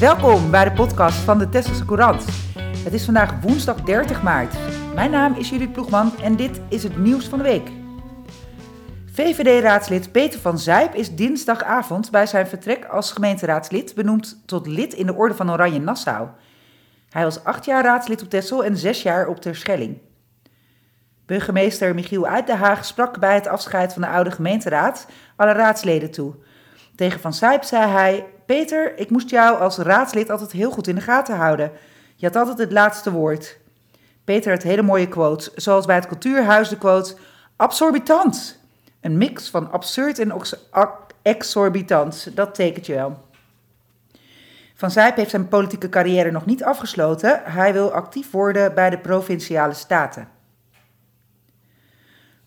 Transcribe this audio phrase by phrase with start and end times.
[0.00, 2.24] Welkom bij de podcast van de Tesselse Courant.
[2.58, 4.54] Het is vandaag woensdag 30 maart.
[4.94, 7.70] Mijn naam is Judith Ploegman en dit is het nieuws van de week.
[9.12, 15.06] VVD-raadslid Peter van Zijp is dinsdagavond bij zijn vertrek als gemeenteraadslid benoemd tot lid in
[15.06, 16.28] de Orde van Oranje Nassau.
[17.10, 19.98] Hij was acht jaar raadslid op Tessel en zes jaar op Terschelling.
[21.26, 25.06] Burgemeester Michiel Uit de Haag sprak bij het afscheid van de oude gemeenteraad
[25.36, 26.34] alle raadsleden toe.
[26.96, 30.94] Tegen Van Zijp zei hij: Peter, ik moest jou als raadslid altijd heel goed in
[30.94, 31.72] de gaten houden.
[32.16, 33.58] Je had altijd het laatste woord.
[34.24, 37.16] Peter had hele mooie quotes, zoals bij het Cultuurhuis de quote:
[37.56, 38.58] Absorbitant.
[39.00, 40.32] Een mix van absurd en
[41.22, 42.36] exorbitant.
[42.36, 43.18] Dat tekent je wel.
[44.74, 47.40] Van Zijp heeft zijn politieke carrière nog niet afgesloten.
[47.44, 50.28] Hij wil actief worden bij de provinciale staten.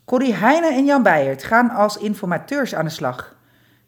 [0.04, 3.40] Corrie Heijnen en Jan Beijert gaan als informateurs aan de slag.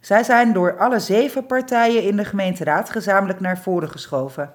[0.05, 4.53] Zij zijn door alle zeven partijen in de gemeenteraad gezamenlijk naar voren geschoven.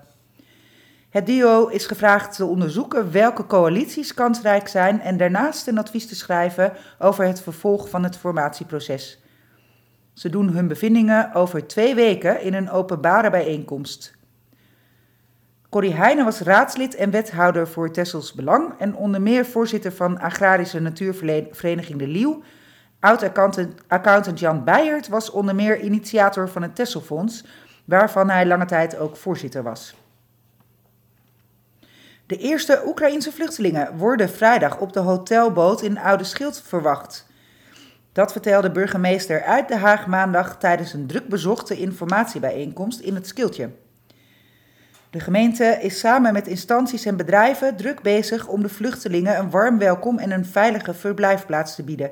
[1.10, 6.16] Het duo is gevraagd te onderzoeken welke coalities kansrijk zijn en daarnaast een advies te
[6.16, 9.24] schrijven over het vervolg van het formatieproces.
[10.14, 14.16] Ze doen hun bevindingen over twee weken in een openbare bijeenkomst.
[15.70, 20.80] Corrie Heijnen was raadslid en wethouder voor Tessels Belang en onder meer voorzitter van Agrarische
[20.80, 22.42] Natuurvereniging De Lieuw.
[23.00, 27.46] Oud-accountant Jan Beijert was onder meer initiator van het Tesselfonds,
[27.86, 29.96] waarvan hij lange tijd ook voorzitter was.
[32.26, 37.28] De eerste Oekraïense vluchtelingen worden vrijdag op de hotelboot in Oude Schild verwacht.
[38.12, 43.70] Dat vertelde burgemeester uit Den Haag maandag tijdens een druk bezochte informatiebijeenkomst in het Skiltje.
[45.10, 49.78] De gemeente is samen met instanties en bedrijven druk bezig om de vluchtelingen een warm
[49.78, 52.12] welkom en een veilige verblijfplaats te bieden.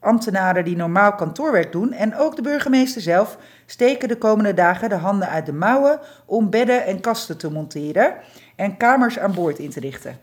[0.00, 4.94] Ambtenaren die normaal kantoorwerk doen en ook de burgemeester zelf steken de komende dagen de
[4.94, 8.14] handen uit de mouwen om bedden en kasten te monteren
[8.56, 10.18] en kamers aan boord in te richten.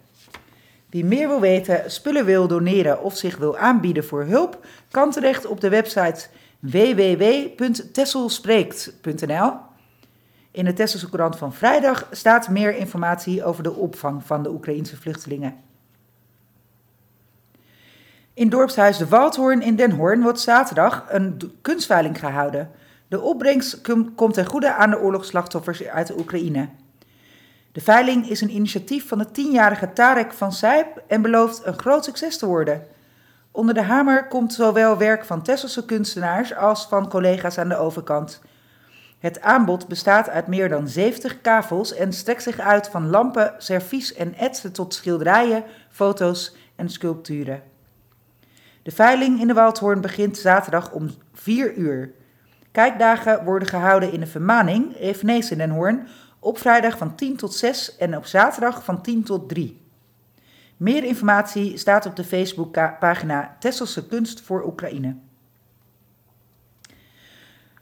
[0.90, 5.46] Wie meer wil weten, spullen wil doneren of zich wil aanbieden voor hulp, kan terecht
[5.46, 6.28] op de website
[6.60, 9.54] www.tesselspreekt.nl.
[10.52, 14.98] In de Tesselse Courant van vrijdag staat meer informatie over de opvang van de Oekraïnse
[14.98, 15.67] vluchtelingen.
[18.38, 22.72] In dorpshuis De Waldhoorn in Den Hoorn wordt zaterdag een kunstveiling gehouden.
[23.08, 23.82] De opbrengst
[24.16, 26.70] komt ten goede aan de oorlogsslachtoffers uit de Oekraïne.
[27.72, 32.04] De veiling is een initiatief van de tienjarige Tarek van Sijp en belooft een groot
[32.06, 32.88] succes te worden.
[33.52, 38.42] Onder de hamer komt zowel werk van Tesselse kunstenaars als van collega's aan de overkant.
[39.20, 44.14] Het aanbod bestaat uit meer dan 70 kavels en strekt zich uit van lampen, servies
[44.14, 47.76] en etsen tot schilderijen, foto's en sculpturen.
[48.88, 52.12] De veiling in de Waldhoorn begint zaterdag om 4 uur.
[52.72, 56.08] Kijkdagen worden gehouden in de Vermaning, eveneens in Den Hoorn,
[56.40, 59.82] op vrijdag van 10 tot 6 en op zaterdag van 10 tot 3.
[60.78, 65.16] Meer informatie staat op de Facebookpagina Tesselse Kunst voor Oekraïne.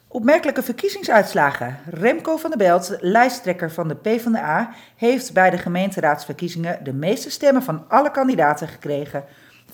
[0.08, 1.78] Opmerkelijke verkiezingsuitslagen.
[1.86, 7.64] Remco van der Belt, lijsttrekker van de PvdA, heeft bij de gemeenteraadsverkiezingen de meeste stemmen
[7.64, 9.24] van alle kandidaten gekregen.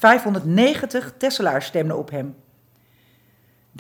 [0.02, 2.36] 590 Tesselaars stemden op hem.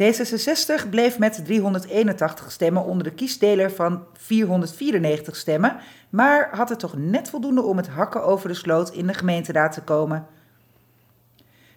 [0.02, 5.78] D66 bleef met 381 stemmen onder de kiesdeler van 494 stemmen,
[6.10, 9.74] maar had het toch net voldoende om het hakken over de sloot in de gemeenteraad
[9.74, 10.26] te komen.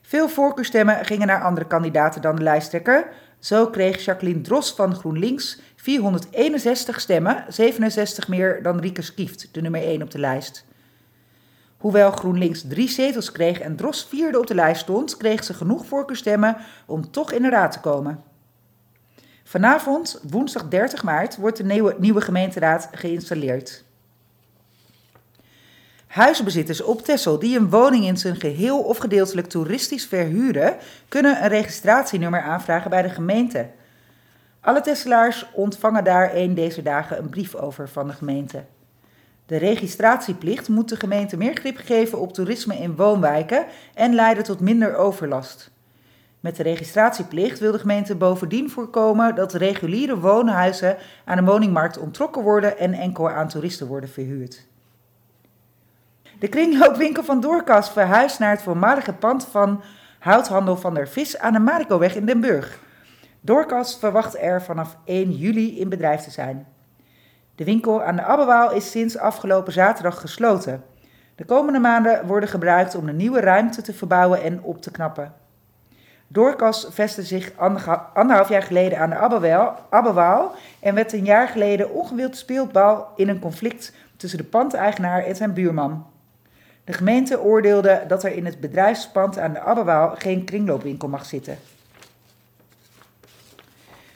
[0.03, 3.09] Veel voorkeurstemmen gingen naar andere kandidaten dan de lijsttrekker.
[3.38, 9.82] Zo kreeg Jacqueline Dros van GroenLinks 461 stemmen, 67 meer dan Rieke Skieft, de nummer
[9.82, 10.66] 1 op de lijst.
[11.84, 15.87] Hoewel GroenLinks drie zetels kreeg en Dros vierde op de lijst stond, kreeg ze genoeg
[15.87, 16.56] voorkeurstemmen
[16.87, 18.22] om toch in de raad te komen.
[19.43, 23.84] Vanavond, woensdag 30 maart, wordt de nieuwe, nieuwe gemeenteraad geïnstalleerd.
[26.06, 30.77] Huizenbezitters op Texel die een woning in zijn geheel of gedeeltelijk toeristisch verhuren,
[31.09, 33.71] kunnen een registratienummer aanvragen bij de gemeente.
[34.61, 38.64] Alle Tesselaars ontvangen daar een deze dagen een brief over van de gemeente.
[39.46, 44.61] De registratieplicht moet de gemeente meer grip geven op toerisme in woonwijken en leiden tot
[44.61, 45.70] minder overlast.
[46.41, 52.43] Met de registratieplicht wil de gemeente bovendien voorkomen dat reguliere woonhuizen aan de woningmarkt onttrokken
[52.43, 54.67] worden en enkel aan toeristen worden verhuurd.
[56.38, 59.82] De kringloopwinkel van Doorkas verhuist naar het voormalige pand van
[60.19, 62.79] houthandel van der Vis aan de Marikoweg in Den Burg.
[63.40, 66.67] Doorkas verwacht er vanaf 1 juli in bedrijf te zijn.
[67.55, 70.85] De winkel aan de Abbewaal is sinds afgelopen zaterdag gesloten.
[71.35, 75.33] De komende maanden worden gebruikt om de nieuwe ruimte te verbouwen en op te knappen.
[76.29, 77.53] Doorkas vestigde zich
[78.15, 79.17] anderhalf jaar geleden aan de
[79.91, 85.37] Abbewaal en werd een jaar geleden ongewild speelbal in een conflict tussen de pandeigenaar en
[85.37, 86.07] zijn buurman.
[86.85, 91.59] De gemeente oordeelde dat er in het bedrijfspand aan de Abbewaal geen kringloopwinkel mag zitten.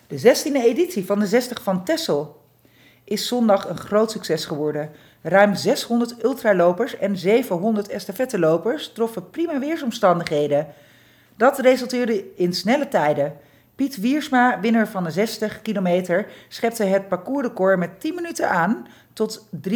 [0.06, 2.37] De 16e editie van de 60 van Tessel
[3.08, 4.90] is zondag een groot succes geworden.
[5.22, 10.66] Ruim 600 ultralopers en 700 estafettelopers troffen prima weersomstandigheden.
[11.36, 13.36] Dat resulteerde in snelle tijden.
[13.74, 19.46] Piet Wiersma, winnaar van de 60 kilometer, schepte het parcoursrecord met 10 minuten aan tot
[19.70, 19.72] 3.45.39.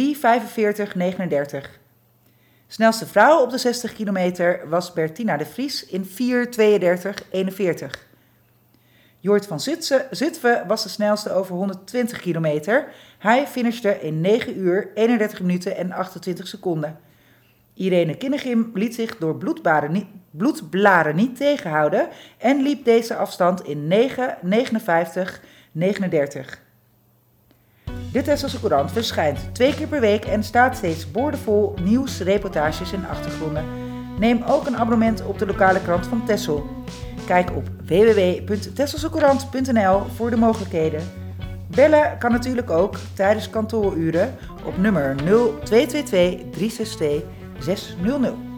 [2.67, 8.12] Snelste vrouw op de 60 kilometer was Bertina de Vries in 4.32.41.
[9.23, 9.59] Jort van
[10.11, 12.87] Zutphen was de snelste over 120 kilometer.
[13.17, 16.99] Hij finishte in 9 uur, 31 minuten en 28 seconden.
[17.73, 19.37] Irene Kinnegim liet zich door
[20.31, 25.41] bloedblaren niet tegenhouden en liep deze afstand in 9, 59,
[25.71, 26.61] 39.
[28.11, 33.07] De Tesselse Courant verschijnt twee keer per week en staat steeds boordevol nieuws, reportages en
[33.07, 33.65] achtergronden.
[34.19, 36.65] Neem ook een abonnement op de lokale krant van Tessel.
[37.25, 41.01] Kijk op www.tesselsecourant.nl voor de mogelijkheden.
[41.67, 44.35] Bellen kan natuurlijk ook tijdens kantooruren
[44.65, 47.23] op nummer 0222 362
[47.59, 48.52] 600.